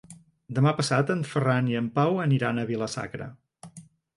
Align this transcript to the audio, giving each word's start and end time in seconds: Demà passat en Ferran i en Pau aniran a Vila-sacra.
Demà 0.59 0.71
passat 0.77 1.11
en 1.15 1.21
Ferran 1.33 1.69
i 1.73 1.77
en 1.81 1.91
Pau 1.99 2.17
aniran 2.25 2.59
a 2.63 2.67
Vila-sacra. 2.73 3.29